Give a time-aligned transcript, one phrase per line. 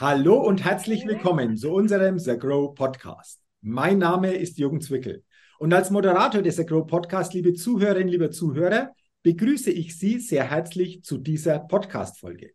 [0.00, 3.40] Hallo und herzlich willkommen zu unserem The Grow Podcast.
[3.62, 5.24] Mein Name ist Jürgen Zwickel
[5.58, 8.92] und als Moderator des The Grow Podcast, liebe Zuhörerinnen, liebe Zuhörer,
[9.24, 12.52] begrüße ich Sie sehr herzlich zu dieser Podcast-Folge.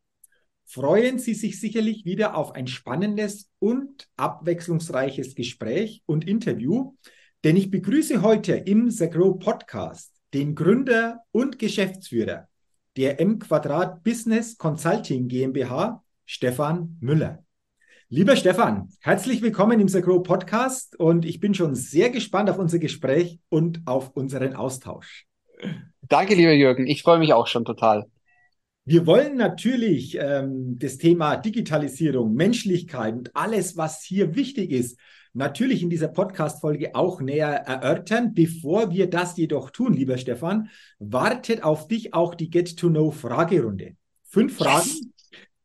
[0.64, 6.94] Freuen Sie sich sicherlich wieder auf ein spannendes und abwechslungsreiches Gespräch und Interview,
[7.44, 12.48] denn ich begrüße heute im The Grow Podcast den Gründer und Geschäftsführer
[12.96, 17.44] der M Quadrat Business Consulting GmbH, Stefan Müller.
[18.10, 22.80] Lieber Stefan, herzlich willkommen im Sagro Podcast und ich bin schon sehr gespannt auf unser
[22.80, 25.26] Gespräch und auf unseren Austausch.
[26.02, 26.88] Danke, lieber Jürgen.
[26.88, 28.06] Ich freue mich auch schon total.
[28.86, 35.00] Wir wollen natürlich ähm, das Thema Digitalisierung, Menschlichkeit und alles, was hier wichtig ist,
[35.34, 38.34] natürlich in dieser Podcast-Folge auch näher erörtern.
[38.34, 43.96] Bevor wir das jedoch tun, lieber Stefan, wartet auf dich auch die Get-to-Know-Fragerunde.
[44.24, 45.02] Fünf Fragen, yes.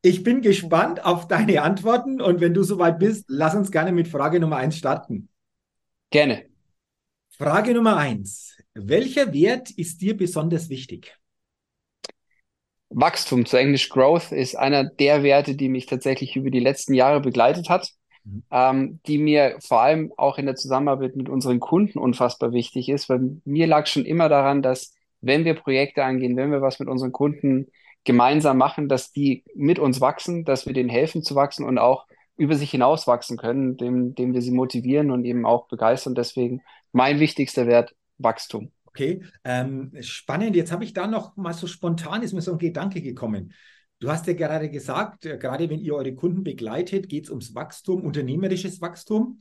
[0.01, 4.07] Ich bin gespannt auf deine Antworten und wenn du soweit bist, lass uns gerne mit
[4.07, 5.27] Frage Nummer eins starten.
[6.09, 6.45] Gerne.
[7.37, 8.57] Frage Nummer eins.
[8.73, 11.17] Welcher Wert ist dir besonders wichtig?
[12.89, 17.19] Wachstum, zu Englisch Growth, ist einer der Werte, die mich tatsächlich über die letzten Jahre
[17.19, 17.91] begleitet hat,
[18.23, 18.43] mhm.
[18.51, 23.09] ähm, die mir vor allem auch in der Zusammenarbeit mit unseren Kunden unfassbar wichtig ist,
[23.09, 26.87] weil mir lag schon immer daran, dass wenn wir Projekte angehen, wenn wir was mit
[26.87, 27.67] unseren Kunden
[28.03, 32.05] gemeinsam machen, dass die mit uns wachsen, dass wir denen helfen zu wachsen und auch
[32.37, 36.15] über sich hinaus wachsen können, indem, indem wir sie motivieren und eben auch begeistern.
[36.15, 36.61] Deswegen
[36.91, 38.71] mein wichtigster Wert, Wachstum.
[38.85, 40.55] Okay, ähm, spannend.
[40.55, 43.53] Jetzt habe ich da noch mal so spontan ist mir so ein Gedanke gekommen.
[43.99, 47.53] Du hast ja gerade gesagt, äh, gerade wenn ihr eure Kunden begleitet, geht es ums
[47.53, 49.39] Wachstum, unternehmerisches Wachstum.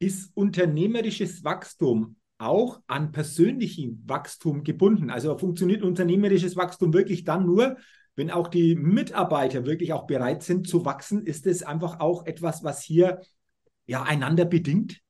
[0.00, 5.10] Ist unternehmerisches Wachstum auch an persönlichem Wachstum gebunden.
[5.10, 7.76] Also funktioniert unternehmerisches Wachstum wirklich dann nur,
[8.16, 11.26] wenn auch die Mitarbeiter wirklich auch bereit sind zu wachsen.
[11.26, 13.20] Ist es einfach auch etwas, was hier
[13.86, 15.00] ja einander bedingt?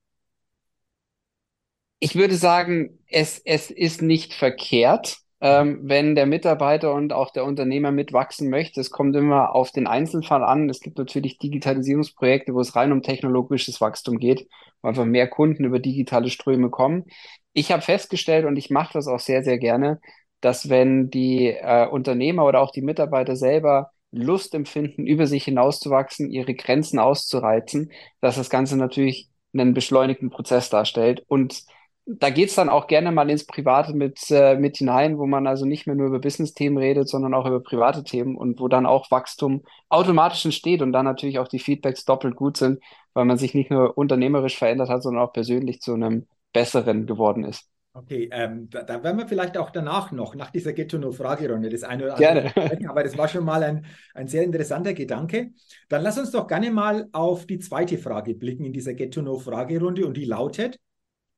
[1.98, 7.44] Ich würde sagen, es, es ist nicht verkehrt, ähm, wenn der Mitarbeiter und auch der
[7.44, 8.80] Unternehmer mitwachsen möchte.
[8.80, 10.70] Es kommt immer auf den Einzelfall an.
[10.70, 14.48] Es gibt natürlich Digitalisierungsprojekte, wo es rein um technologisches Wachstum geht
[14.80, 17.04] wo einfach mehr Kunden über digitale Ströme kommen.
[17.52, 20.00] Ich habe festgestellt und ich mache das auch sehr, sehr gerne,
[20.40, 26.30] dass wenn die äh, Unternehmer oder auch die Mitarbeiter selber Lust empfinden, über sich hinauszuwachsen,
[26.30, 31.22] ihre Grenzen auszureizen, dass das Ganze natürlich einen beschleunigten Prozess darstellt.
[31.28, 31.64] Und
[32.06, 35.64] da geht's dann auch gerne mal ins Private mit, äh, mit hinein, wo man also
[35.64, 39.10] nicht mehr nur über Business-Themen redet, sondern auch über private Themen und wo dann auch
[39.10, 42.80] Wachstum automatisch entsteht und dann natürlich auch die Feedbacks doppelt gut sind,
[43.14, 47.44] weil man sich nicht nur unternehmerisch verändert hat, sondern auch persönlich zu einem Besseren geworden
[47.44, 47.68] ist.
[47.96, 52.04] Okay, ähm, da, da, werden wir vielleicht auch danach noch, nach dieser Ghetto-No-Fragerunde, das eine
[52.04, 52.50] oder andere.
[52.54, 52.88] Gerne.
[52.88, 55.52] Aber das war schon mal ein, ein sehr interessanter Gedanke.
[55.88, 60.16] Dann lass uns doch gerne mal auf die zweite Frage blicken in dieser Ghetto-No-Fragerunde und
[60.16, 60.80] die lautet,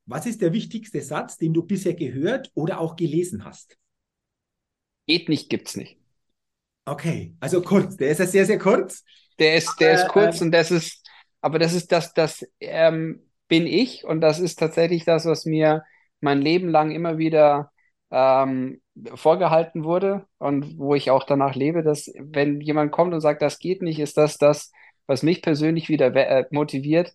[0.06, 3.76] was ist der wichtigste Satz, den du bisher gehört oder auch gelesen hast?
[5.06, 5.98] Geht nicht, gibt's nicht.
[6.84, 7.96] Okay, also kurz.
[7.96, 9.04] Der ist ja sehr, sehr kurz.
[9.38, 11.06] Der ist, der ist kurz äh, und das ist,
[11.40, 15.84] aber das ist das, das ähm, bin ich und das ist tatsächlich das, was mir
[16.20, 17.70] mein Leben lang immer wieder
[18.10, 18.80] ähm,
[19.14, 23.58] vorgehalten wurde und wo ich auch danach lebe, dass wenn jemand kommt und sagt, das
[23.58, 24.72] geht nicht, ist das das,
[25.06, 27.12] was mich persönlich wieder äh, motiviert,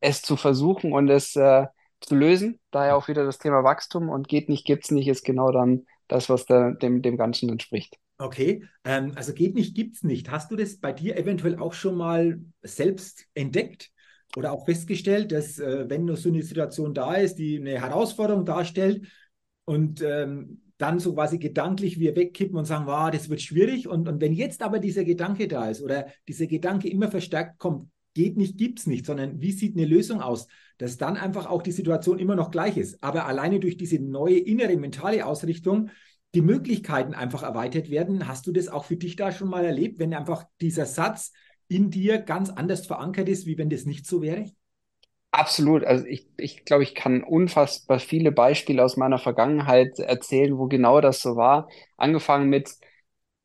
[0.00, 1.66] es zu versuchen und es äh,
[2.04, 2.60] zu lösen.
[2.70, 6.28] Daher auch wieder das Thema Wachstum und geht nicht, gibt's nicht, ist genau dann das,
[6.28, 7.98] was der, dem, dem Ganzen entspricht.
[8.18, 10.30] Okay, ähm, also geht nicht, gibt's nicht.
[10.30, 13.90] Hast du das bei dir eventuell auch schon mal selbst entdeckt
[14.36, 19.06] oder auch festgestellt, dass äh, wenn so eine Situation da ist, die eine Herausforderung darstellt
[19.64, 23.88] und ähm, dann so quasi gedanklich wir wegkippen und sagen, wow, das wird schwierig.
[23.88, 27.88] Und, und wenn jetzt aber dieser Gedanke da ist oder dieser Gedanke immer verstärkt kommt,
[28.14, 30.46] geht nicht, gibt's nicht, sondern wie sieht eine Lösung aus,
[30.78, 33.02] dass dann einfach auch die Situation immer noch gleich ist.
[33.02, 35.90] Aber alleine durch diese neue innere mentale Ausrichtung
[36.34, 38.26] die Möglichkeiten einfach erweitert werden.
[38.26, 41.32] Hast du das auch für dich da schon mal erlebt, wenn einfach dieser Satz
[41.68, 44.50] in dir ganz anders verankert ist, wie wenn das nicht so wäre?
[45.30, 45.84] Absolut.
[45.84, 51.00] Also ich, ich glaube, ich kann unfassbar viele Beispiele aus meiner Vergangenheit erzählen, wo genau
[51.00, 51.68] das so war.
[51.96, 52.70] Angefangen mit,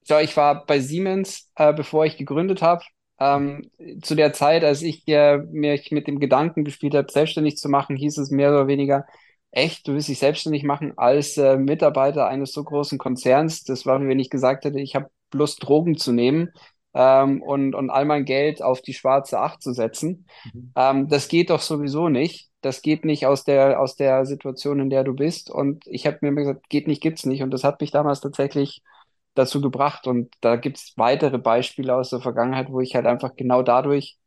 [0.04, 2.84] so, ich war bei Siemens, äh, bevor ich gegründet habe.
[3.19, 3.69] Ähm,
[4.01, 7.95] zu der Zeit, als ich äh, mich mit dem Gedanken gespielt habe, selbstständig zu machen,
[7.95, 9.06] hieß es mehr oder weniger,
[9.51, 13.63] echt, du willst dich selbstständig machen als äh, Mitarbeiter eines so großen Konzerns.
[13.63, 16.51] Das war, wie wenn ich gesagt hätte, ich habe Lust, Drogen zu nehmen
[16.94, 20.25] ähm, und, und all mein Geld auf die schwarze Acht zu setzen.
[20.54, 20.71] Mhm.
[20.75, 22.50] Ähm, das geht doch sowieso nicht.
[22.62, 25.50] Das geht nicht aus der, aus der Situation, in der du bist.
[25.50, 27.42] Und ich habe mir gesagt, geht nicht, gibt's nicht.
[27.42, 28.81] Und das hat mich damals tatsächlich
[29.40, 30.06] dazu gebracht.
[30.08, 34.18] Und da gibt es weitere Beispiele aus der Vergangenheit, wo ich halt einfach genau dadurch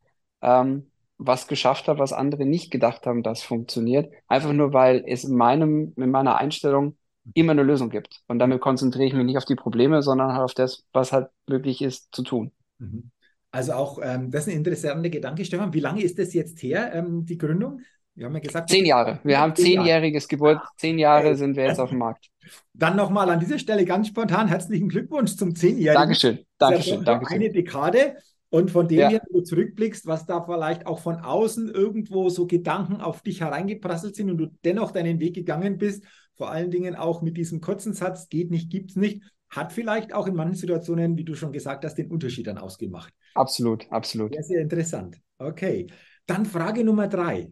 [0.41, 4.13] ähm, was geschafft habe, was andere nicht gedacht haben, das funktioniert.
[4.27, 6.97] Einfach nur, weil es in meinem, in meiner Einstellung
[7.35, 8.23] immer eine Lösung gibt.
[8.27, 11.29] Und damit konzentriere ich mich nicht auf die Probleme, sondern halt auf das, was halt
[11.47, 12.51] möglich ist zu tun.
[12.79, 13.11] Mhm.
[13.53, 15.73] Also auch, ähm, das ist ein interessanter Gedanke, Stefan.
[15.75, 17.81] Wie lange ist das jetzt her, ähm, die Gründung?
[18.15, 19.21] Wir haben ja gesagt, zehn Jahre.
[19.25, 20.59] Wir haben zehnjähriges Geburt.
[20.59, 22.32] Ah, zehn Jahre sind wir jetzt auf dem Markt.
[22.75, 26.01] Dann nochmal an dieser Stelle ganz spontan herzlichen Glückwunsch zum zehnjährigen.
[26.01, 27.37] Dankeschön, Dankeschön, Dankeschön.
[27.37, 28.17] Eine Dekade.
[28.51, 29.09] Und von dem ja.
[29.09, 33.41] her, wenn du zurückblickst, was da vielleicht auch von außen irgendwo so Gedanken auf dich
[33.41, 36.05] hereingeprasselt sind und du dennoch deinen Weg gegangen bist,
[36.35, 40.27] vor allen Dingen auch mit diesem kurzen Satz, geht nicht, gibt's nicht, hat vielleicht auch
[40.27, 43.15] in manchen Situationen, wie du schon gesagt hast, den Unterschied dann ausgemacht.
[43.35, 44.35] Absolut, absolut.
[44.35, 45.19] Sehr, sehr interessant.
[45.39, 45.87] Okay.
[46.27, 47.51] Dann Frage Nummer drei.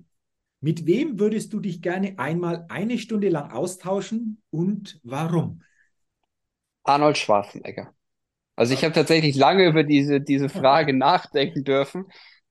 [0.60, 5.62] Mit wem würdest du dich gerne einmal eine Stunde lang austauschen und warum?
[6.84, 7.94] Arnold Schwarzenegger.
[8.56, 12.06] Also ich habe tatsächlich lange über diese, diese Frage nachdenken dürfen.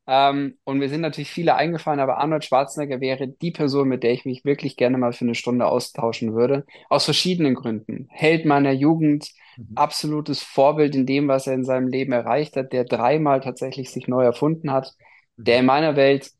[0.08, 4.12] Ähm, und mir sind natürlich viele eingefallen, aber Arnold Schwarzenegger wäre die Person, mit der
[4.12, 6.66] ich mich wirklich gerne mal für eine Stunde austauschen würde.
[6.90, 8.08] Aus verschiedenen Gründen.
[8.10, 9.74] Held meiner Jugend, mhm.
[9.76, 14.08] absolutes Vorbild in dem, was er in seinem Leben erreicht hat, der dreimal tatsächlich sich
[14.08, 14.96] neu erfunden hat,
[15.38, 15.44] mhm.
[15.44, 16.32] der in meiner Welt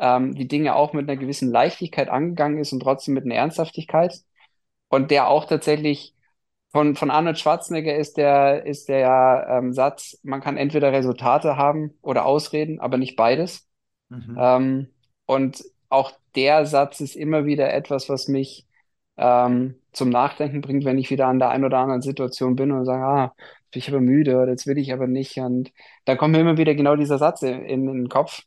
[0.00, 4.14] ähm, die Dinge auch mit einer gewissen Leichtigkeit angegangen ist und trotzdem mit einer Ernsthaftigkeit.
[4.88, 6.14] Und der auch tatsächlich
[6.72, 11.94] von, von Arnold Schwarzenegger ist der, ist der ähm, Satz, man kann entweder Resultate haben
[12.02, 13.68] oder Ausreden, aber nicht beides.
[14.08, 14.36] Mhm.
[14.38, 14.88] Ähm,
[15.26, 18.66] und auch der Satz ist immer wieder etwas, was mich
[19.16, 22.84] ähm, zum Nachdenken bringt, wenn ich wieder an der einen oder anderen Situation bin und
[22.86, 23.34] sage, ah,
[23.70, 25.36] bin ich aber müde oder jetzt will ich aber nicht.
[25.38, 25.72] Und
[26.04, 28.42] dann kommt mir immer wieder genau dieser Satz in, in den Kopf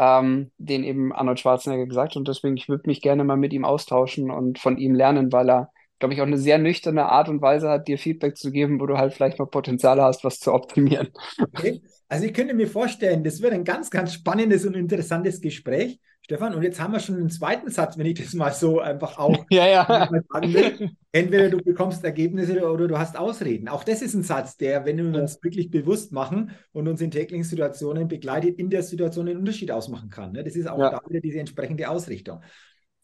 [0.00, 2.16] ähm, den eben Arnold Schwarzenegger gesagt.
[2.16, 5.50] Und deswegen, ich würde mich gerne mal mit ihm austauschen und von ihm lernen, weil
[5.50, 8.80] er, glaube ich, auch eine sehr nüchterne Art und Weise hat, dir Feedback zu geben,
[8.80, 11.10] wo du halt vielleicht noch Potenzial hast, was zu optimieren.
[11.38, 11.82] Okay.
[12.08, 16.00] Also ich könnte mir vorstellen, das wird ein ganz, ganz spannendes und interessantes Gespräch.
[16.22, 19.18] Stefan, und jetzt haben wir schon einen zweiten Satz, wenn ich das mal so einfach
[19.18, 20.08] auch ja, ja.
[20.28, 20.90] sagen will.
[21.12, 23.68] Entweder du bekommst Ergebnisse oder du hast Ausreden.
[23.68, 27.10] Auch das ist ein Satz, der, wenn wir uns wirklich bewusst machen und uns in
[27.10, 30.32] täglichen Situationen begleitet, in der Situation einen Unterschied ausmachen kann.
[30.32, 30.44] Ne?
[30.44, 30.90] Das ist auch ja.
[30.90, 32.40] da wieder diese entsprechende Ausrichtung.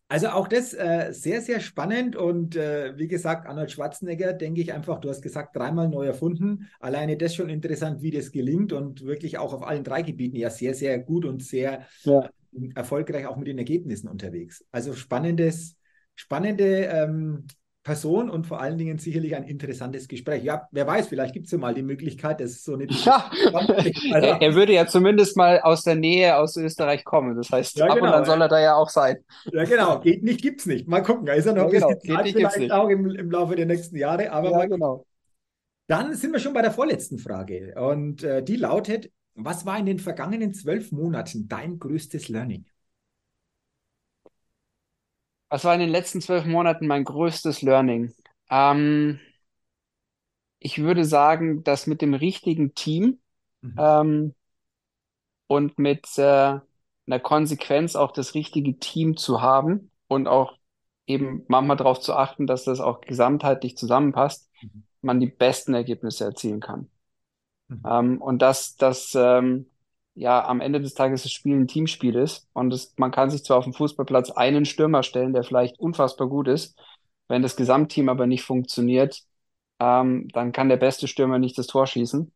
[0.08, 4.72] Also auch das äh, sehr, sehr spannend und äh, wie gesagt, Arnold Schwarzenegger, denke ich
[4.72, 6.68] einfach, du hast gesagt, dreimal neu erfunden.
[6.78, 10.48] Alleine das schon interessant, wie das gelingt und wirklich auch auf allen drei Gebieten ja
[10.48, 12.30] sehr, sehr gut und sehr ja
[12.74, 14.64] erfolgreich auch mit den Ergebnissen unterwegs.
[14.70, 15.76] Also spannendes,
[16.14, 17.46] spannende ähm,
[17.86, 20.42] Person und vor allen Dingen sicherlich ein interessantes Gespräch.
[20.42, 22.88] Ja, wer weiß, vielleicht gibt es ja mal die Möglichkeit, dass so eine.
[23.06, 23.30] Ja.
[23.52, 27.36] Also, er, würde ja zumindest mal aus der Nähe aus Österreich kommen.
[27.36, 28.06] Das heißt, ja, ab genau.
[28.06, 29.18] und dann soll er da ja auch sein.
[29.52, 30.00] Ja, genau.
[30.00, 30.88] Geht nicht, gibt es nicht.
[30.88, 31.26] Mal gucken.
[31.26, 31.88] Da ist er noch ja, genau.
[31.90, 34.32] bisschen Zeit, vielleicht auch im, im, Laufe der nächsten Jahre.
[34.32, 35.06] Aber ja, genau.
[35.86, 37.72] Dann sind wir schon bei der vorletzten Frage.
[37.76, 42.64] Und äh, die lautet: was war in den vergangenen zwölf Monaten dein größtes Learning?
[45.48, 48.12] Was war in den letzten zwölf Monaten mein größtes Learning?
[48.50, 49.20] Ähm,
[50.58, 53.18] ich würde sagen, dass mit dem richtigen Team
[53.60, 53.74] mhm.
[53.78, 54.34] ähm,
[55.46, 56.58] und mit äh,
[57.06, 60.58] einer Konsequenz auch das richtige Team zu haben und auch
[61.06, 64.84] eben manchmal darauf zu achten, dass das auch gesamtheitlich zusammenpasst, mhm.
[65.02, 66.90] man die besten Ergebnisse erzielen kann.
[67.68, 67.82] Mhm.
[67.88, 69.70] Ähm, und dass das ähm,
[70.16, 72.48] ja am Ende des Tages das Spiel ein Teamspiel ist.
[72.54, 76.28] Und das, man kann sich zwar auf dem Fußballplatz einen Stürmer stellen, der vielleicht unfassbar
[76.28, 76.78] gut ist,
[77.28, 79.22] wenn das Gesamtteam aber nicht funktioniert,
[79.80, 82.32] ähm, dann kann der beste Stürmer nicht das Tor schießen.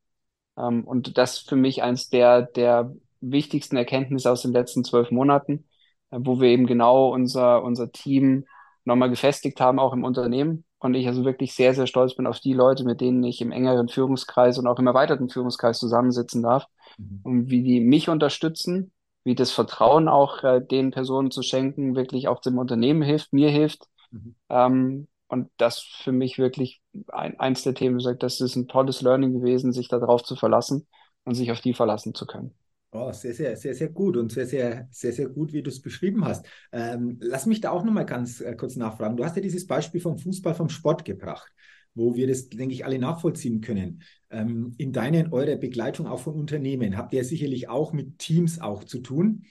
[0.58, 5.10] Ähm, und das ist für mich eins der, der wichtigsten Erkenntnisse aus den letzten zwölf
[5.10, 5.68] Monaten,
[6.10, 8.46] äh, wo wir eben genau unser, unser Team
[8.84, 12.40] nochmal gefestigt haben, auch im Unternehmen und ich also wirklich sehr, sehr stolz bin auf
[12.40, 16.66] die Leute, mit denen ich im engeren Führungskreis und auch im erweiterten Führungskreis zusammensitzen darf
[16.98, 17.20] mhm.
[17.22, 18.90] und wie die mich unterstützen,
[19.22, 23.50] wie das Vertrauen auch äh, den Personen zu schenken, wirklich auch dem Unternehmen hilft, mir
[23.50, 23.86] hilft.
[24.10, 24.34] Mhm.
[24.48, 29.02] Ähm, und das für mich wirklich ein, eins der Themen, sagt, das ist ein tolles
[29.02, 30.88] Learning gewesen, sich darauf zu verlassen
[31.24, 32.54] und sich auf die verlassen zu können.
[32.92, 35.80] Oh, sehr, sehr, sehr, sehr gut und sehr, sehr, sehr, sehr gut, wie du es
[35.80, 36.44] beschrieben hast.
[36.72, 39.16] Ähm, lass mich da auch nochmal ganz äh, kurz nachfragen.
[39.16, 41.52] Du hast ja dieses Beispiel vom Fußball, vom Sport gebracht,
[41.94, 44.02] wo wir das, denke ich, alle nachvollziehen können.
[44.28, 48.82] Ähm, in deiner, eurer Begleitung auch von Unternehmen habt ihr sicherlich auch mit Teams auch
[48.82, 49.44] zu tun.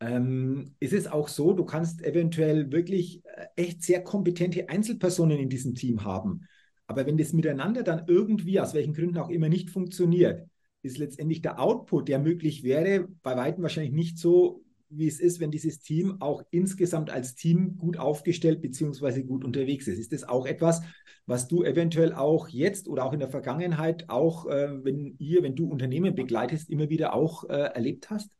[0.00, 5.50] Ähm, ist es auch so, du kannst eventuell wirklich äh, echt sehr kompetente Einzelpersonen in
[5.50, 6.46] diesem Team haben.
[6.86, 10.48] Aber wenn das miteinander dann irgendwie, aus welchen Gründen auch immer, nicht funktioniert,
[10.82, 15.38] ist letztendlich der Output, der möglich wäre, bei weitem wahrscheinlich nicht so wie es ist,
[15.38, 19.22] wenn dieses Team auch insgesamt als Team gut aufgestellt bzw.
[19.22, 19.98] gut unterwegs ist.
[19.98, 20.82] Ist das auch etwas,
[21.26, 25.54] was du eventuell auch jetzt oder auch in der Vergangenheit auch, äh, wenn ihr, wenn
[25.54, 28.30] du Unternehmen begleitest, immer wieder auch äh, erlebt hast?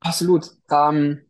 [0.00, 0.50] Absolut.
[0.70, 1.20] Ähm,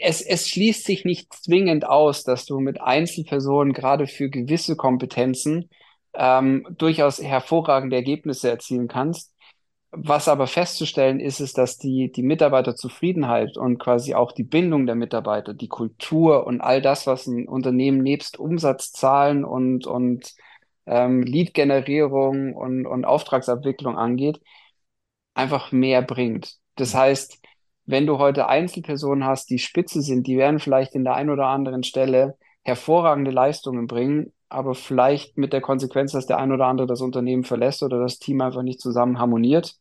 [0.00, 5.70] es, es schließt sich nicht zwingend aus, dass du mit Einzelpersonen gerade für gewisse Kompetenzen
[6.14, 9.34] ähm, durchaus hervorragende Ergebnisse erzielen kannst.
[9.90, 14.94] Was aber festzustellen ist, ist, dass die, die Mitarbeiterzufriedenheit und quasi auch die Bindung der
[14.96, 20.34] Mitarbeiter, die Kultur und all das, was ein Unternehmen nebst Umsatzzahlen und, und
[20.86, 24.40] ähm, Lead-Generierung und, und Auftragsabwicklung angeht,
[25.34, 26.56] einfach mehr bringt.
[26.76, 27.40] Das heißt,
[27.86, 31.46] wenn du heute Einzelpersonen hast, die spitze sind, die werden vielleicht in der einen oder
[31.46, 36.86] anderen Stelle hervorragende Leistungen bringen, aber vielleicht mit der Konsequenz, dass der ein oder andere
[36.86, 39.76] das Unternehmen verlässt oder das Team einfach nicht zusammen harmoniert.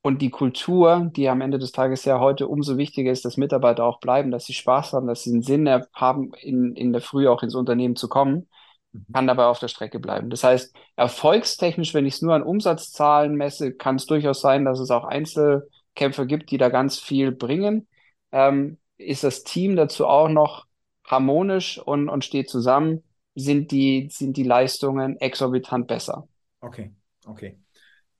[0.00, 3.84] Und die Kultur, die am Ende des Tages ja heute umso wichtiger ist, dass Mitarbeiter
[3.84, 7.28] auch bleiben, dass sie Spaß haben, dass sie einen Sinn haben, in, in der Früh
[7.28, 8.48] auch ins Unternehmen zu kommen,
[8.92, 9.06] mhm.
[9.12, 10.30] kann dabei auf der Strecke bleiben.
[10.30, 14.78] Das heißt, erfolgstechnisch, wenn ich es nur an Umsatzzahlen messe, kann es durchaus sein, dass
[14.78, 17.88] es auch Einzelkämpfer gibt, die da ganz viel bringen.
[18.30, 20.66] Ähm, ist das Team dazu auch noch
[21.04, 23.02] harmonisch und, und steht zusammen,
[23.38, 26.28] sind die, sind die Leistungen exorbitant besser.
[26.60, 26.92] Okay,
[27.26, 27.58] okay.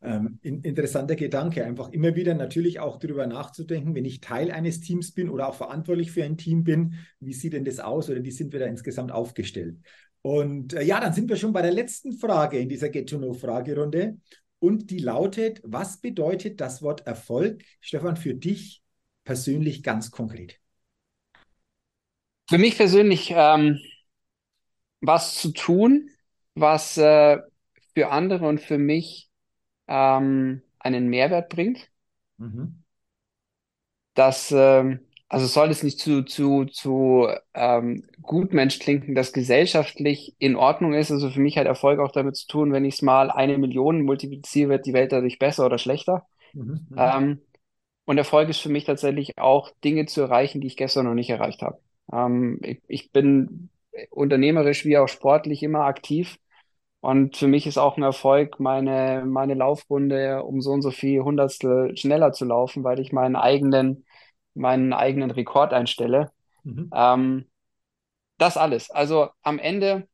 [0.00, 4.80] Ähm, in, interessanter Gedanke, einfach immer wieder natürlich auch darüber nachzudenken, wenn ich Teil eines
[4.80, 8.22] Teams bin oder auch verantwortlich für ein Team bin, wie sieht denn das aus oder
[8.22, 9.76] wie sind wir da insgesamt aufgestellt?
[10.22, 14.18] Und äh, ja, dann sind wir schon bei der letzten Frage in dieser Get-to-Know-Fragerunde.
[14.60, 18.82] Und die lautet, was bedeutet das Wort Erfolg, Stefan, für dich
[19.25, 20.60] persönlich ganz konkret?
[22.48, 23.78] Für mich persönlich ähm,
[25.00, 26.11] was zu tun,
[26.55, 27.38] was äh,
[27.95, 29.28] für andere und für mich
[29.87, 31.88] ähm, einen Mehrwert bringt.
[32.37, 32.83] Mhm.
[34.14, 40.57] Das, ähm, also soll es nicht zu, zu, zu ähm, Gutmensch klinken, das gesellschaftlich in
[40.57, 41.11] Ordnung ist.
[41.11, 44.02] Also für mich hat Erfolg auch damit zu tun, wenn ich es mal eine Million
[44.02, 46.26] multipliziere, wird die Welt dadurch besser oder schlechter.
[46.52, 46.87] Mhm.
[46.90, 46.97] mhm.
[46.97, 47.40] Ähm,
[48.07, 51.28] und Erfolg ist für mich tatsächlich auch Dinge zu erreichen, die ich gestern noch nicht
[51.28, 51.78] erreicht habe.
[52.11, 53.69] Ähm, ich, ich bin
[54.11, 56.38] unternehmerisch wie auch sportlich immer aktiv.
[57.00, 61.21] Und für mich ist auch ein Erfolg, meine, meine Laufrunde um so und so viel
[61.23, 64.05] Hundertstel schneller zu laufen, weil ich meinen eigenen,
[64.55, 66.31] meinen eigenen Rekord einstelle.
[66.64, 66.90] Mhm.
[66.93, 67.47] Ähm,
[68.37, 68.90] das alles.
[68.90, 70.09] Also am Ende,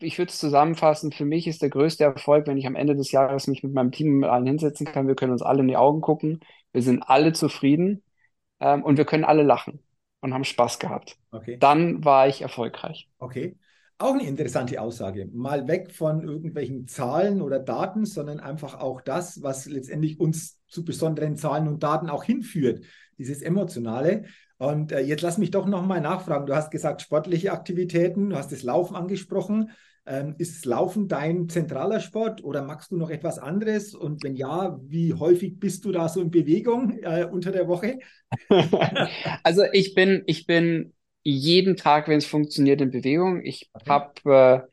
[0.00, 3.12] ich würde es zusammenfassen, für mich ist der größte Erfolg, wenn ich am Ende des
[3.12, 5.06] Jahres mich mit meinem Team mit allen hinsetzen kann.
[5.06, 6.40] Wir können uns alle in die Augen gucken.
[6.72, 8.02] Wir sind alle zufrieden
[8.60, 9.80] ähm, und wir können alle lachen
[10.22, 11.18] und haben Spaß gehabt.
[11.30, 11.58] Okay.
[11.58, 13.08] Dann war ich erfolgreich.
[13.18, 13.56] Okay.
[13.98, 15.28] Auch eine interessante Aussage.
[15.32, 20.84] Mal weg von irgendwelchen Zahlen oder Daten, sondern einfach auch das, was letztendlich uns zu
[20.84, 22.84] besonderen Zahlen und Daten auch hinführt,
[23.18, 24.24] dieses Emotionale.
[24.58, 26.46] Und äh, jetzt lass mich doch nochmal nachfragen.
[26.46, 29.70] Du hast gesagt, sportliche Aktivitäten, du hast das Laufen angesprochen.
[30.04, 33.94] Ähm, ist Laufen dein zentraler Sport oder magst du noch etwas anderes?
[33.94, 38.00] Und wenn ja, wie häufig bist du da so in Bewegung äh, unter der Woche?
[39.44, 40.92] also ich bin, ich bin
[41.22, 43.44] jeden Tag, wenn es funktioniert, in Bewegung.
[43.44, 43.90] Ich okay.
[43.90, 44.66] habe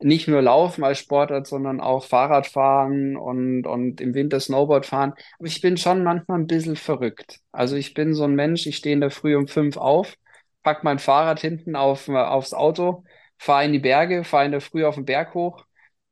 [0.00, 5.12] äh, nicht nur Laufen als Sportart, sondern auch Fahrradfahren und, und im Winter Snowboard fahren.
[5.38, 7.40] Aber ich bin schon manchmal ein bisschen verrückt.
[7.52, 10.16] Also ich bin so ein Mensch, ich stehe in der Früh um fünf auf,
[10.62, 13.04] pack mein Fahrrad hinten auf, äh, aufs Auto
[13.42, 15.64] fahre in die Berge, fahre in der Früh auf den Berg hoch,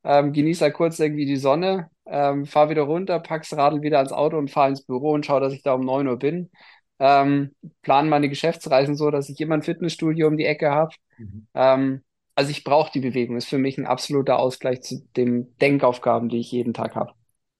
[0.03, 4.11] ähm, genieße halt kurz irgendwie die Sonne, ähm, fahre wieder runter, pack's Radl wieder ans
[4.11, 6.51] Auto und fahre ins Büro und schaue, dass ich da um 9 Uhr bin.
[6.99, 10.93] Ähm, plane meine Geschäftsreisen so, dass ich immer ein Fitnessstudio um die Ecke habe.
[11.17, 11.47] Mhm.
[11.53, 12.03] Ähm,
[12.35, 16.39] also ich brauche die Bewegung, ist für mich ein absoluter Ausgleich zu den Denkaufgaben, die
[16.39, 17.13] ich jeden Tag habe.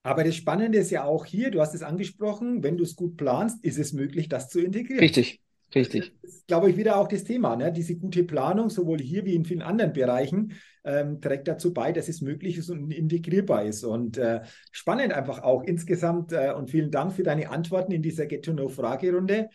[0.04, 3.16] Aber das Spannende ist ja auch hier, du hast es angesprochen, wenn du es gut
[3.16, 5.00] planst, ist es möglich, das zu integrieren.
[5.00, 5.40] Richtig,
[5.74, 6.14] Richtig.
[6.22, 7.56] Das ist, glaube ich, wieder auch das Thema.
[7.56, 7.72] Ne?
[7.72, 12.10] Diese gute Planung, sowohl hier wie in vielen anderen Bereichen, ähm, trägt dazu bei, dass
[12.10, 13.84] es möglich ist und integrierbar ist.
[13.84, 16.34] Und äh, spannend einfach auch insgesamt.
[16.34, 19.50] Äh, und vielen Dank für deine Antworten in dieser Get-to-Know-Fragerunde.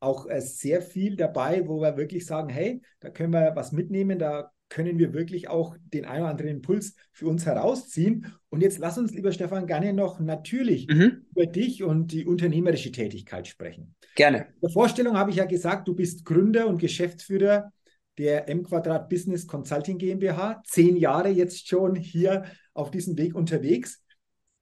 [0.00, 4.18] Auch äh, sehr viel dabei, wo wir wirklich sagen, hey, da können wir was mitnehmen,
[4.18, 8.32] da können wir wirklich auch den einen oder anderen Impuls für uns herausziehen.
[8.48, 11.26] Und jetzt lass uns, lieber Stefan, gerne noch natürlich mhm.
[11.30, 13.94] über dich und die unternehmerische Tätigkeit sprechen.
[14.16, 14.46] Gerne.
[14.54, 17.70] In der Vorstellung habe ich ja gesagt, du bist Gründer und Geschäftsführer
[18.16, 20.62] der M Quadrat Business Consulting GmbH.
[20.64, 24.02] Zehn Jahre jetzt schon hier auf diesem Weg unterwegs.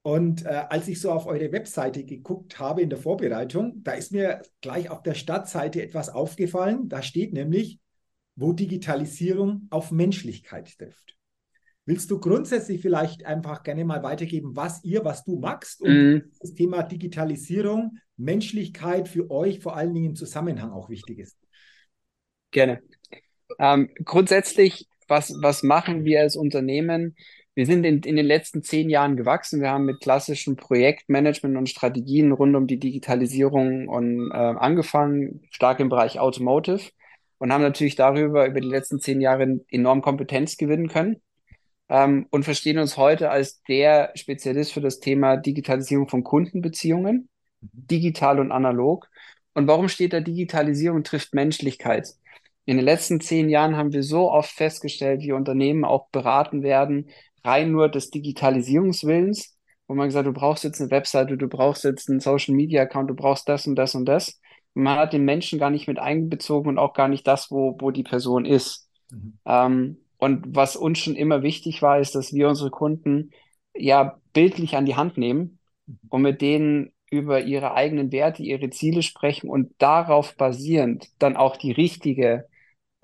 [0.02, 4.10] Und äh, als ich so auf eure Webseite geguckt habe in der Vorbereitung, da ist
[4.10, 6.88] mir gleich auf der Startseite etwas aufgefallen.
[6.88, 7.78] Da steht nämlich
[8.36, 11.16] wo Digitalisierung auf Menschlichkeit trifft.
[11.86, 16.30] Willst du grundsätzlich vielleicht einfach gerne mal weitergeben, was ihr, was du magst und mm.
[16.40, 21.36] das Thema Digitalisierung, Menschlichkeit für euch vor allen Dingen im Zusammenhang auch wichtig ist?
[22.50, 22.80] Gerne.
[23.58, 27.16] Ähm, grundsätzlich, was, was machen wir als Unternehmen?
[27.54, 29.60] Wir sind in, in den letzten zehn Jahren gewachsen.
[29.60, 35.80] Wir haben mit klassischen Projektmanagement und Strategien rund um die Digitalisierung und, äh, angefangen, stark
[35.80, 36.90] im Bereich Automotive
[37.40, 41.22] und haben natürlich darüber über die letzten zehn Jahre enorm Kompetenz gewinnen können
[41.88, 47.30] ähm, und verstehen uns heute als der Spezialist für das Thema Digitalisierung von Kundenbeziehungen,
[47.60, 47.68] mhm.
[47.72, 49.08] digital und analog.
[49.54, 52.08] Und warum steht da Digitalisierung trifft Menschlichkeit?
[52.66, 57.08] In den letzten zehn Jahren haben wir so oft festgestellt, wie Unternehmen auch beraten werden,
[57.42, 59.56] rein nur des Digitalisierungswillens,
[59.88, 63.08] wo man gesagt, du brauchst jetzt eine Webseite, du brauchst jetzt einen Social Media Account,
[63.08, 64.38] du brauchst das und das und das.
[64.74, 67.90] Man hat den Menschen gar nicht mit einbezogen und auch gar nicht das, wo, wo
[67.90, 68.88] die Person ist.
[69.10, 69.38] Mhm.
[69.44, 73.30] Ähm, und was uns schon immer wichtig war, ist, dass wir unsere Kunden
[73.74, 75.98] ja bildlich an die Hand nehmen mhm.
[76.08, 81.56] und mit denen über ihre eigenen Werte, ihre Ziele sprechen und darauf basierend dann auch
[81.56, 82.46] die richtige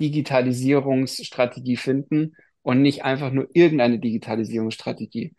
[0.00, 5.34] Digitalisierungsstrategie finden und nicht einfach nur irgendeine Digitalisierungsstrategie.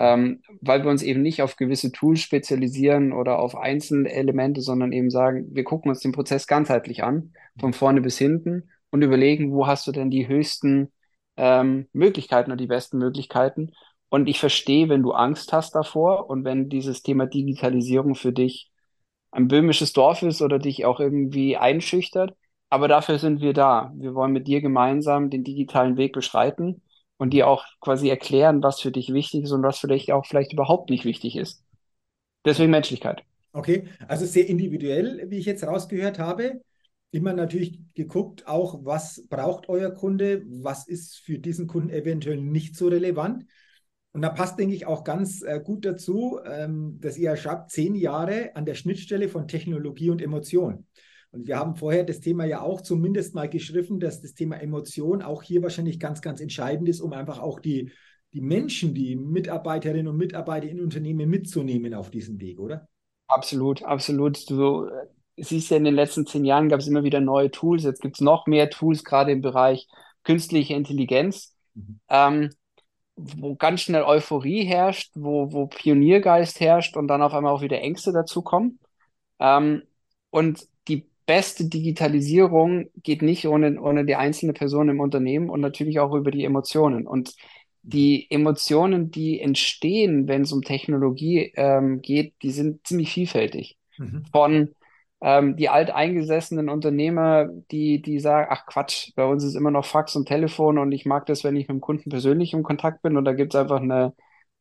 [0.00, 4.92] Ähm, weil wir uns eben nicht auf gewisse Tools spezialisieren oder auf einzelne Elemente, sondern
[4.92, 9.52] eben sagen, wir gucken uns den Prozess ganzheitlich an, von vorne bis hinten und überlegen,
[9.52, 10.90] wo hast du denn die höchsten
[11.36, 13.72] ähm, Möglichkeiten und die besten Möglichkeiten.
[14.08, 18.70] Und ich verstehe, wenn du Angst hast davor und wenn dieses Thema Digitalisierung für dich
[19.32, 22.34] ein böhmisches Dorf ist oder dich auch irgendwie einschüchtert.
[22.70, 23.92] Aber dafür sind wir da.
[23.96, 26.80] Wir wollen mit dir gemeinsam den digitalen Weg beschreiten
[27.20, 30.52] und dir auch quasi erklären, was für dich wichtig ist und was dich auch vielleicht
[30.52, 31.62] überhaupt nicht wichtig ist.
[32.44, 33.22] Deswegen Menschlichkeit.
[33.52, 36.60] Okay, also sehr individuell, wie ich jetzt rausgehört habe
[37.12, 42.76] immer natürlich geguckt, auch was braucht euer Kunde, was ist für diesen Kunden eventuell nicht
[42.76, 43.46] so relevant.
[44.12, 47.94] Und da passt, denke ich, auch ganz äh, gut dazu, ähm, dass ihr schreibt, zehn
[47.94, 50.86] Jahre an der Schnittstelle von Technologie und Emotion.
[51.32, 55.22] Und wir haben vorher das Thema ja auch zumindest mal geschrieben, dass das Thema Emotion
[55.22, 57.92] auch hier wahrscheinlich ganz, ganz entscheidend ist, um einfach auch die,
[58.32, 62.88] die Menschen, die Mitarbeiterinnen und Mitarbeiter in Unternehmen mitzunehmen auf diesem Weg, oder?
[63.28, 64.50] Absolut, absolut.
[64.50, 64.88] Du
[65.36, 67.84] siehst ja, in den letzten zehn Jahren gab es immer wieder neue Tools.
[67.84, 69.86] Jetzt gibt es noch mehr Tools, gerade im Bereich
[70.24, 72.00] künstliche Intelligenz, mhm.
[72.08, 72.50] ähm,
[73.16, 77.80] wo ganz schnell Euphorie herrscht, wo, wo Pioniergeist herrscht und dann auf einmal auch wieder
[77.80, 78.80] Ängste dazukommen.
[79.38, 79.82] Ähm,
[80.30, 80.66] und
[81.30, 86.32] beste Digitalisierung geht nicht ohne, ohne die einzelne Person im Unternehmen und natürlich auch über
[86.32, 87.06] die Emotionen.
[87.06, 87.36] Und
[87.82, 93.78] die Emotionen, die entstehen, wenn es um Technologie ähm, geht, die sind ziemlich vielfältig.
[93.96, 94.24] Mhm.
[94.32, 94.74] Von
[95.20, 100.16] ähm, die alteingesessenen Unternehmer, die, die sagen, ach Quatsch, bei uns ist immer noch Fax
[100.16, 103.16] und Telefon und ich mag das, wenn ich mit dem Kunden persönlich im Kontakt bin
[103.16, 104.14] und da gibt es einfach eine,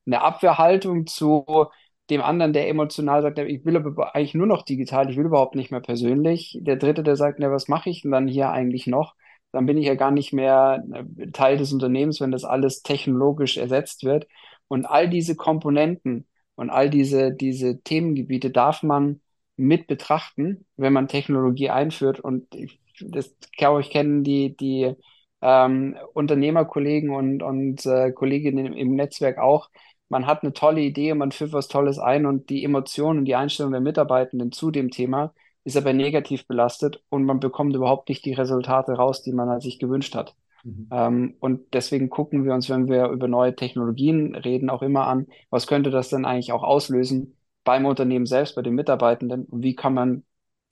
[0.05, 1.65] eine Abwehrhaltung zu
[2.10, 5.56] dem anderen, der emotional sagt, ich will aber eigentlich nur noch digital, ich will überhaupt
[5.56, 6.58] nicht mehr persönlich.
[6.62, 9.15] Der dritte, der sagt, na, was mache ich denn dann hier eigentlich noch?
[9.52, 10.84] Dann bin ich ja gar nicht mehr
[11.17, 14.28] äh, Teil des Unternehmens, wenn das alles technologisch ersetzt wird.
[14.67, 19.22] Und all diese Komponenten und all diese, diese Themengebiete darf man
[19.58, 22.19] mit betrachten, wenn man Technologie einführt.
[22.19, 24.93] Und ich, das glaube ich kennen die, die
[25.41, 29.69] ähm, Unternehmerkollegen und, und äh, Kolleginnen im, im Netzwerk auch.
[30.10, 33.26] Man hat eine tolle Idee und man führt was Tolles ein und die Emotionen und
[33.26, 38.10] die Einstellung der Mitarbeitenden zu dem Thema ist aber negativ belastet und man bekommt überhaupt
[38.10, 40.36] nicht die Resultate raus, die man sich gewünscht hat.
[40.63, 40.88] Mhm.
[40.91, 45.28] Ähm, und deswegen gucken wir uns, wenn wir über neue Technologien reden, auch immer an,
[45.50, 49.76] was könnte das denn eigentlich auch auslösen, beim Unternehmen selbst, bei den Mitarbeitenden und wie
[49.76, 50.24] kann man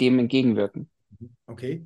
[0.02, 0.90] dem entgegenwirken.
[1.48, 1.86] Okay.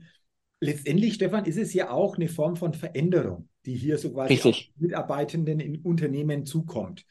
[0.59, 4.67] Letztendlich, Stefan, ist es ja auch eine Form von Veränderung, die hier so quasi.
[4.77, 7.05] Mitarbeitenden in Unternehmen zukommt.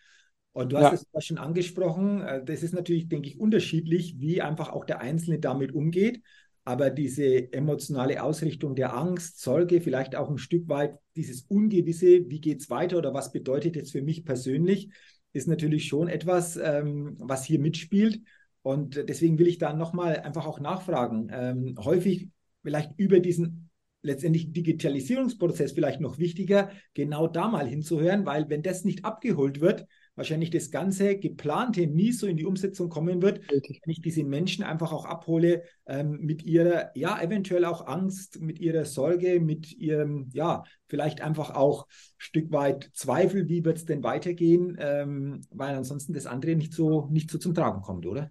[0.53, 1.07] Und du hast ja.
[1.13, 5.39] es schon angesprochen, äh, das ist natürlich, denke ich, unterschiedlich, wie einfach auch der Einzelne
[5.39, 6.23] damit umgeht.
[6.65, 12.41] Aber diese emotionale Ausrichtung der Angst, Sorge, vielleicht auch ein Stück weit dieses Ungewisse, wie
[12.41, 14.91] geht es weiter oder was bedeutet jetzt für mich persönlich,
[15.33, 18.21] ist natürlich schon etwas, ähm, was hier mitspielt.
[18.63, 21.31] Und deswegen will ich da nochmal einfach auch nachfragen.
[21.33, 22.29] Ähm, häufig
[22.63, 23.71] vielleicht über diesen
[24.03, 29.87] letztendlich Digitalisierungsprozess vielleicht noch wichtiger, genau da mal hinzuhören, weil wenn das nicht abgeholt wird,
[30.21, 33.81] wahrscheinlich das ganze Geplante nie so in die Umsetzung kommen wird, Richtig.
[33.83, 38.59] wenn ich diese Menschen einfach auch abhole ähm, mit ihrer, ja, eventuell auch Angst, mit
[38.59, 41.87] ihrer Sorge, mit ihrem, ja, vielleicht einfach auch
[42.19, 47.09] Stück weit Zweifel, wie wird es denn weitergehen, ähm, weil ansonsten das andere nicht so,
[47.11, 48.31] nicht so zum Tragen kommt, oder?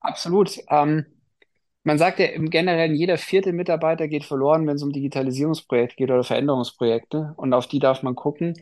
[0.00, 0.58] Absolut.
[0.68, 1.06] Ähm,
[1.84, 6.10] man sagt ja im Generellen, jeder vierte Mitarbeiter geht verloren, wenn es um Digitalisierungsprojekte geht
[6.10, 7.34] oder Veränderungsprojekte.
[7.36, 8.54] Und auf die darf man gucken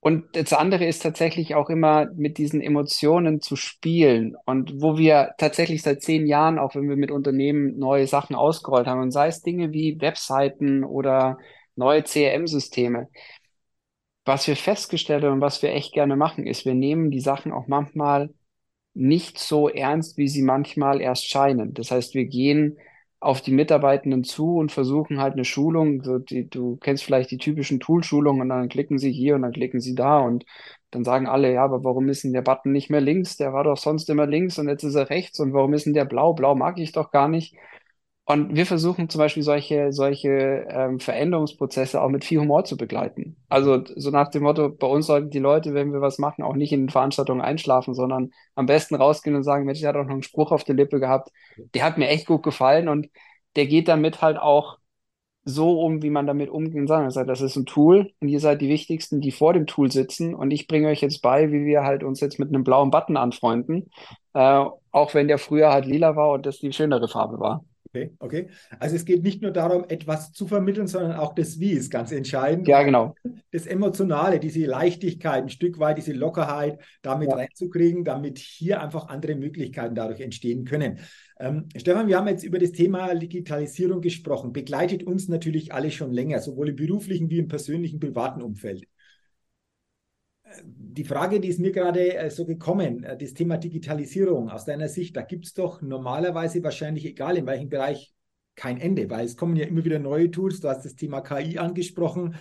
[0.00, 4.34] Und das andere ist tatsächlich auch immer mit diesen Emotionen zu spielen.
[4.46, 8.86] Und wo wir tatsächlich seit zehn Jahren, auch wenn wir mit Unternehmen neue Sachen ausgerollt
[8.86, 11.38] haben, und sei es Dinge wie Webseiten oder
[11.76, 13.08] neue CRM-Systeme,
[14.24, 17.52] was wir festgestellt haben und was wir echt gerne machen, ist, wir nehmen die Sachen
[17.52, 18.30] auch manchmal
[18.94, 21.74] nicht so ernst, wie sie manchmal erst scheinen.
[21.74, 22.78] Das heißt, wir gehen
[23.20, 27.38] auf die Mitarbeitenden zu und versuchen halt eine Schulung, so die, du kennst vielleicht die
[27.38, 30.44] typischen Tool-Schulungen und dann klicken sie hier und dann klicken sie da und
[30.90, 33.36] dann sagen alle, ja, aber warum ist denn der Button nicht mehr links?
[33.36, 35.94] Der war doch sonst immer links und jetzt ist er rechts und warum ist denn
[35.94, 36.32] der blau?
[36.32, 37.54] Blau mag ich doch gar nicht.
[38.30, 43.34] Und wir versuchen zum Beispiel solche, solche ähm, Veränderungsprozesse auch mit viel Humor zu begleiten.
[43.48, 46.54] Also so nach dem Motto, bei uns sollten die Leute, wenn wir was machen, auch
[46.54, 50.12] nicht in Veranstaltungen einschlafen, sondern am besten rausgehen und sagen, Mensch, der hat auch noch
[50.12, 51.32] einen Spruch auf der Lippe gehabt,
[51.74, 53.08] der hat mir echt gut gefallen und
[53.56, 54.78] der geht damit halt auch
[55.42, 57.02] so um, wie man damit umgehen soll.
[57.02, 59.90] Er sagt, das ist ein Tool und ihr seid die Wichtigsten, die vor dem Tool
[59.90, 62.92] sitzen und ich bringe euch jetzt bei, wie wir halt uns jetzt mit einem blauen
[62.92, 63.90] Button anfreunden,
[64.34, 67.64] äh, auch wenn der früher halt lila war und das die schönere Farbe war.
[67.92, 68.48] Okay, okay.
[68.78, 72.12] Also es geht nicht nur darum, etwas zu vermitteln, sondern auch das Wie ist ganz
[72.12, 72.68] entscheidend.
[72.68, 73.16] Ja, genau.
[73.50, 77.36] Das Emotionale, diese Leichtigkeit, ein Stück weit diese Lockerheit damit ja.
[77.36, 81.00] reinzukriegen, damit hier einfach andere Möglichkeiten dadurch entstehen können.
[81.40, 84.52] Ähm, Stefan, wir haben jetzt über das Thema Digitalisierung gesprochen.
[84.52, 88.86] Begleitet uns natürlich alle schon länger, sowohl im beruflichen wie im persönlichen, privaten Umfeld
[90.64, 94.88] die Frage, die ist mir gerade äh, so gekommen, äh, das Thema Digitalisierung aus deiner
[94.88, 98.12] Sicht, da gibt es doch normalerweise wahrscheinlich, egal in welchem Bereich,
[98.56, 100.60] kein Ende, weil es kommen ja immer wieder neue Tools.
[100.60, 102.34] Du hast das Thema KI angesprochen.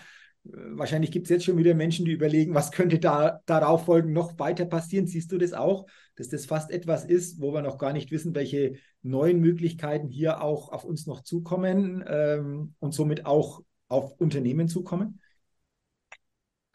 [0.46, 4.12] Äh, wahrscheinlich gibt es jetzt schon wieder Menschen, die überlegen, was könnte da darauf folgen,
[4.12, 5.08] noch weiter passieren.
[5.08, 8.36] Siehst du das auch, dass das fast etwas ist, wo wir noch gar nicht wissen,
[8.36, 14.68] welche neuen Möglichkeiten hier auch auf uns noch zukommen ähm, und somit auch auf Unternehmen
[14.68, 15.22] zukommen?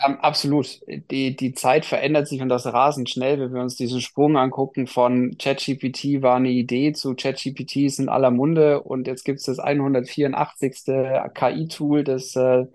[0.07, 0.81] Um, absolut.
[0.89, 4.87] Die, die Zeit verändert sich und das rasend schnell, wenn wir uns diesen Sprung angucken
[4.87, 9.47] von ChatGPT war eine Idee zu ChatGPT ist in aller Munde und jetzt gibt es
[9.47, 11.33] das 184.
[11.35, 12.67] KI-Tool, das äh,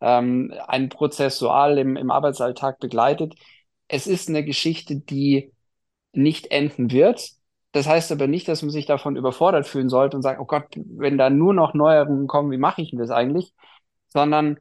[0.00, 3.34] ähm, einen prozessual im, im Arbeitsalltag begleitet.
[3.88, 5.52] Es ist eine Geschichte, die
[6.12, 7.32] nicht enden wird.
[7.72, 10.66] Das heißt aber nicht, dass man sich davon überfordert fühlen sollte und sagt, oh Gott,
[10.76, 13.52] wenn da nur noch Neuerungen kommen, wie mache ich denn das eigentlich?
[14.08, 14.58] Sondern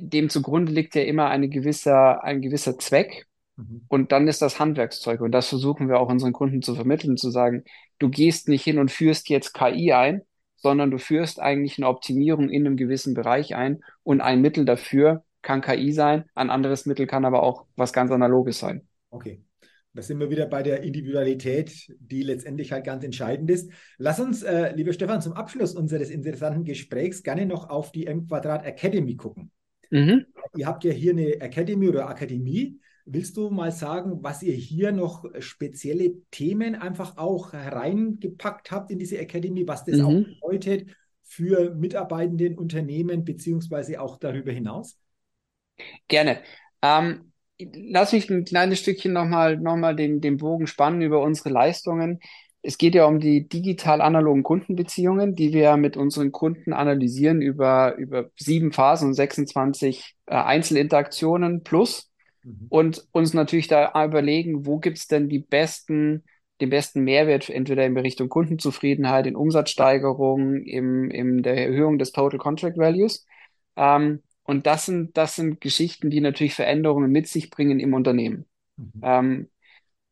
[0.00, 3.26] dem zugrunde liegt ja immer eine gewisser, ein gewisser Zweck.
[3.56, 3.82] Mhm.
[3.88, 5.20] Und dann ist das Handwerkszeug.
[5.20, 7.64] Und das versuchen wir auch unseren Kunden zu vermitteln, zu sagen,
[7.98, 10.22] du gehst nicht hin und führst jetzt KI ein,
[10.56, 13.82] sondern du führst eigentlich eine Optimierung in einem gewissen Bereich ein.
[14.02, 18.10] Und ein Mittel dafür kann KI sein, ein anderes Mittel kann aber auch was ganz
[18.10, 18.88] Analoges sein.
[19.10, 19.42] Okay.
[19.96, 23.70] Da sind wir wieder bei der Individualität, die letztendlich halt ganz entscheidend ist.
[23.96, 28.26] Lass uns, äh, lieber Stefan, zum Abschluss unseres interessanten Gesprächs gerne noch auf die M
[28.26, 29.52] Quadrat Academy gucken.
[29.94, 30.26] Mhm.
[30.56, 32.80] Ihr habt ja hier eine Academy oder Akademie.
[33.06, 38.98] Willst du mal sagen, was ihr hier noch spezielle Themen einfach auch hereingepackt habt in
[38.98, 40.04] diese Academy, was das mhm.
[40.04, 40.88] auch bedeutet
[41.22, 44.98] für Mitarbeitende in Unternehmen beziehungsweise auch darüber hinaus?
[46.08, 46.40] Gerne.
[46.82, 51.50] Ähm, lass mich ein kleines Stückchen nochmal noch mal den, den Bogen spannen über unsere
[51.50, 52.18] Leistungen.
[52.66, 58.30] Es geht ja um die digital-analogen Kundenbeziehungen, die wir mit unseren Kunden analysieren über, über
[58.36, 62.10] sieben Phasen und 26 äh, Einzelinteraktionen plus
[62.42, 62.66] mhm.
[62.70, 66.24] und uns natürlich da überlegen, wo gibt es denn die besten,
[66.62, 72.38] den besten Mehrwert, entweder in Richtung Kundenzufriedenheit, in Umsatzsteigerung, im, in der Erhöhung des Total
[72.38, 73.26] Contract Values.
[73.76, 78.46] Ähm, und das sind, das sind Geschichten, die natürlich Veränderungen mit sich bringen im Unternehmen.
[78.78, 78.92] Mhm.
[79.02, 79.48] Ähm,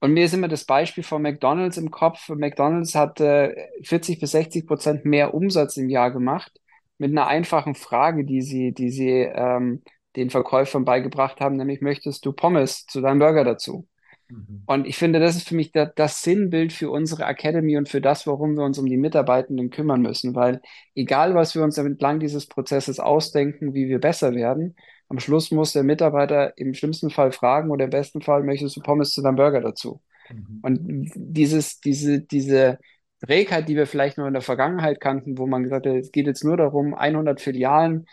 [0.03, 2.29] und mir ist immer das Beispiel von McDonald's im Kopf.
[2.29, 6.51] McDonald's hat äh, 40 bis 60 Prozent mehr Umsatz im Jahr gemacht
[6.99, 9.85] mit einer einfachen Frage, die sie, die sie ähm,
[10.17, 13.87] den Verkäufern beigebracht haben, nämlich möchtest du Pommes zu deinem Burger dazu?
[14.29, 14.65] Mhm.
[14.67, 18.01] Und ich finde, das ist für mich das, das Sinnbild für unsere Academy und für
[18.01, 20.63] das, warum wir uns um die Mitarbeitenden kümmern müssen, weil
[20.97, 24.75] egal, was wir uns entlang dieses Prozesses ausdenken, wie wir besser werden,
[25.13, 28.81] am Schluss muss der Mitarbeiter im schlimmsten Fall fragen oder im besten Fall möchtest du
[28.81, 30.01] Pommes zu deinem Burger dazu.
[30.31, 30.61] Mhm.
[30.63, 32.79] Und dieses, diese, diese
[33.21, 36.27] Trägheit, die wir vielleicht noch in der Vergangenheit kannten, wo man gesagt hat, es geht
[36.27, 38.07] jetzt nur darum, 100 Filialen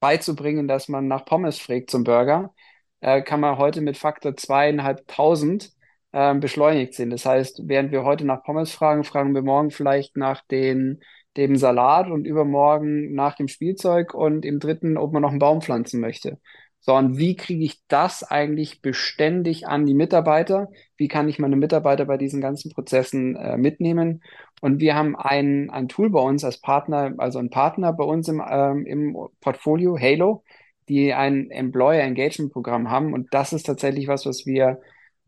[0.00, 2.52] beizubringen, dass man nach Pommes fragt zum Burger,
[3.00, 5.72] äh, kann man heute mit Faktor zweieinhalbtausend
[6.12, 7.08] äh, beschleunigt sehen.
[7.08, 11.00] Das heißt, während wir heute nach Pommes fragen, fragen wir morgen vielleicht nach den
[11.36, 15.60] dem Salat und übermorgen nach dem Spielzeug und im dritten, ob man noch einen Baum
[15.60, 16.38] pflanzen möchte.
[16.80, 20.68] So, und wie kriege ich das eigentlich beständig an die Mitarbeiter?
[20.98, 24.22] Wie kann ich meine Mitarbeiter bei diesen ganzen Prozessen äh, mitnehmen?
[24.60, 28.28] Und wir haben ein, ein Tool bei uns als Partner, also ein Partner bei uns
[28.28, 30.44] im, ähm, im Portfolio, Halo,
[30.88, 33.14] die ein Employer Engagement Programm haben.
[33.14, 34.80] Und das ist tatsächlich was, was wir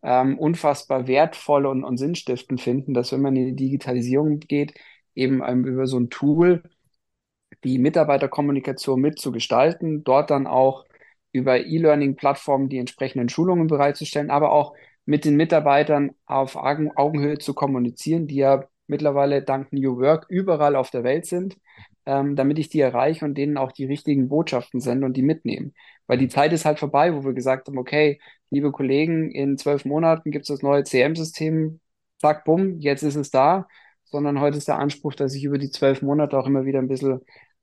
[0.03, 4.75] ähm, unfassbar wertvoll und, und sinnstiftend finden, dass wenn man in die Digitalisierung geht,
[5.16, 6.62] eben ähm, über so ein Tool
[7.64, 10.85] die Mitarbeiterkommunikation mitzugestalten, dort dann auch
[11.33, 14.74] über E-Learning-Plattformen die entsprechenden Schulungen bereitzustellen, aber auch
[15.05, 20.90] mit den Mitarbeitern auf Augenhöhe zu kommunizieren, die ja mittlerweile dank New Work überall auf
[20.90, 21.57] der Welt sind,
[22.07, 25.74] ähm, damit ich die erreiche und denen auch die richtigen Botschaften sende und die mitnehmen.
[26.07, 29.85] Weil die Zeit ist halt vorbei, wo wir gesagt haben, okay, liebe Kollegen, in zwölf
[29.85, 31.81] Monaten gibt es das neue CM-System,
[32.20, 33.66] zack, bumm, jetzt ist es da,
[34.07, 36.88] sondern heute ist der Anspruch, dass ich über die zwölf Monate auch immer wieder ein
[36.88, 37.21] bisschen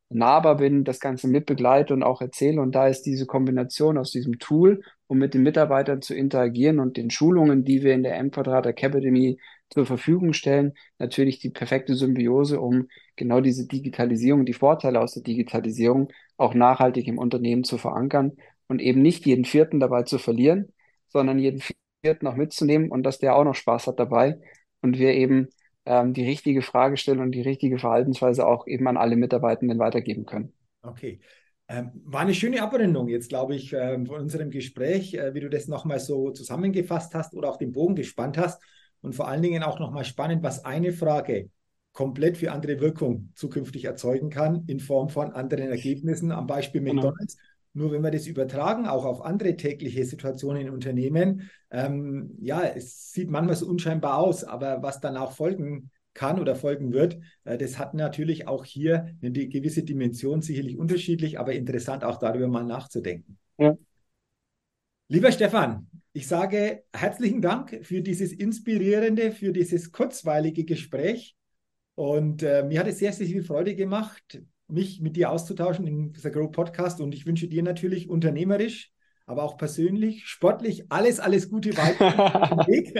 [0.09, 2.61] nahbar bin, das Ganze mitbegleite und auch erzähle.
[2.61, 6.97] Und da ist diese Kombination aus diesem Tool, um mit den Mitarbeitern zu interagieren und
[6.97, 12.59] den Schulungen, die wir in der M-Quadrat Academy zur Verfügung stellen, natürlich die perfekte Symbiose,
[12.59, 18.33] um genau diese Digitalisierung, die Vorteile aus der Digitalisierung auch nachhaltig im Unternehmen zu verankern
[18.67, 20.71] und eben nicht jeden Vierten dabei zu verlieren,
[21.07, 21.61] sondern jeden
[22.03, 24.39] Vierten auch mitzunehmen und dass der auch noch Spaß hat dabei
[24.81, 25.49] und wir eben
[25.85, 30.25] ähm, die richtige Frage stellen und die richtige Verhaltensweise auch eben an alle Mitarbeitenden weitergeben
[30.25, 30.53] können.
[30.81, 31.19] Okay.
[31.67, 35.49] Ähm, war eine schöne Abrundung jetzt, glaube ich, ähm, von unserem Gespräch, äh, wie du
[35.49, 38.61] das nochmal so zusammengefasst hast oder auch den Bogen gespannt hast.
[39.01, 41.49] Und vor allen Dingen auch nochmal spannend, was eine Frage
[41.93, 46.31] komplett für andere Wirkung zukünftig erzeugen kann in Form von anderen Ergebnissen.
[46.31, 47.13] Am Beispiel genau.
[47.73, 53.11] Nur wenn wir das übertragen, auch auf andere tägliche Situationen in Unternehmen, ähm, ja, es
[53.11, 57.57] sieht manchmal so unscheinbar aus, aber was dann auch folgen kann oder folgen wird, äh,
[57.57, 62.63] das hat natürlich auch hier eine gewisse Dimension, sicherlich unterschiedlich, aber interessant auch darüber mal
[62.63, 63.39] nachzudenken.
[63.57, 63.75] Ja.
[65.07, 71.35] Lieber Stefan, ich sage herzlichen Dank für dieses inspirierende, für dieses kurzweilige Gespräch.
[71.95, 76.13] Und äh, mir hat es sehr, sehr viel Freude gemacht, mich mit dir auszutauschen im
[76.15, 78.91] The Grow Podcast und ich wünsche dir natürlich unternehmerisch,
[79.25, 82.93] aber auch persönlich, sportlich alles, alles Gute weiter Weg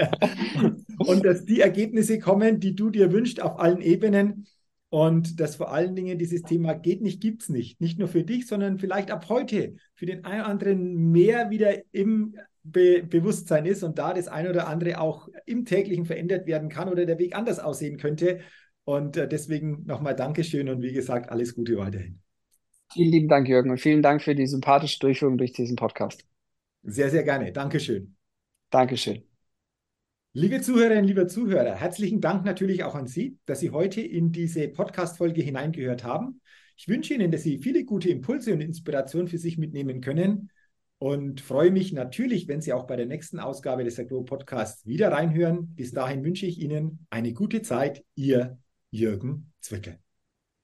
[0.98, 4.48] und dass die Ergebnisse kommen, die du dir wünschst auf allen Ebenen
[4.90, 7.82] und dass vor allen Dingen dieses Thema geht nicht, gibt es nicht.
[7.82, 11.74] Nicht nur für dich, sondern vielleicht ab heute für den einen oder anderen mehr wieder
[11.92, 16.70] im Be Bewusstsein ist und da das eine oder andere auch im täglichen verändert werden
[16.70, 18.40] kann oder der Weg anders aussehen könnte.
[18.86, 22.20] Und äh, deswegen nochmal Dankeschön und wie gesagt, alles Gute weiterhin.
[22.92, 26.26] Vielen lieben Dank, Jürgen, und vielen Dank für die sympathische Durchführung durch diesen Podcast.
[26.84, 27.52] Sehr, sehr gerne.
[27.52, 28.16] Dankeschön.
[28.70, 29.24] Dankeschön.
[30.34, 34.68] Liebe Zuhörerinnen, lieber Zuhörer, herzlichen Dank natürlich auch an Sie, dass Sie heute in diese
[34.68, 36.42] Podcast-Folge hineingehört haben.
[36.76, 40.50] Ich wünsche Ihnen, dass Sie viele gute Impulse und Inspirationen für sich mitnehmen können
[40.98, 45.12] und freue mich natürlich, wenn Sie auch bei der nächsten Ausgabe des Agro Podcasts wieder
[45.12, 45.76] reinhören.
[45.76, 48.04] Bis dahin wünsche ich Ihnen eine gute Zeit.
[48.16, 48.58] Ihr
[48.94, 50.03] Jürgen Zwickel.